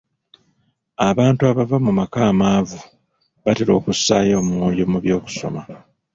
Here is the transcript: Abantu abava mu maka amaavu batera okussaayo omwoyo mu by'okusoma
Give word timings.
Abantu 1.09 1.41
abava 1.51 1.77
mu 1.85 1.91
maka 1.99 2.19
amaavu 2.31 2.79
batera 3.43 3.71
okussaayo 3.79 4.35
omwoyo 4.41 4.83
mu 4.91 4.97
by'okusoma 5.03 5.61